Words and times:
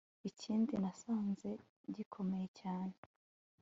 ikindi 0.29 0.73
nasanze 0.81 1.49
gikomeye 1.95 2.47
cyane 2.59 2.95